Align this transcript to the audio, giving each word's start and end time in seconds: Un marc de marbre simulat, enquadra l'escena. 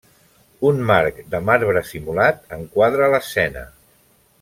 Un 0.69 0.79
marc 0.91 1.19
de 1.35 1.43
marbre 1.51 1.85
simulat, 1.91 2.41
enquadra 2.61 3.15
l'escena. 3.17 3.67